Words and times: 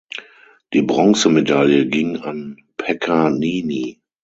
Die 0.73 0.81
Bronzemedaille 0.81 1.85
ging 1.87 2.17
an 2.17 2.57
Pekka 2.75 3.29
Niemi. 3.29 4.01